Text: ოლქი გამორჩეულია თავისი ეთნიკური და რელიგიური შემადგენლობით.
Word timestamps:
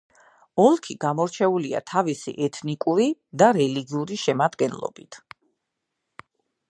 ოლქი 0.61 0.93
გამორჩეულია 1.03 1.81
თავისი 1.91 2.33
ეთნიკური 2.47 3.07
და 3.43 3.51
რელიგიური 3.59 4.19
შემადგენლობით. 4.23 5.21